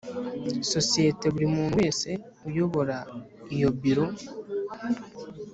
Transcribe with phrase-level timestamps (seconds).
[0.71, 2.09] sosiyete buri muntu wese
[2.47, 2.97] uyobora
[3.55, 4.05] iyo biro